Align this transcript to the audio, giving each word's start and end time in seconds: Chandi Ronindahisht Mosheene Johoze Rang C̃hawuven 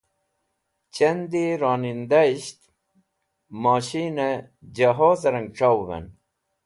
Chandi 0.93 1.45
Ronindahisht 1.61 2.59
Mosheene 3.61 4.29
Johoze 4.75 5.27
Rang 5.33 5.49
C̃hawuven 5.57 6.05